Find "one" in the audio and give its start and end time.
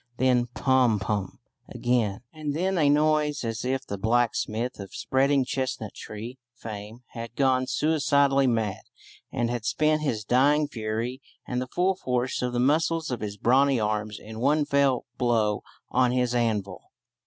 14.39-14.65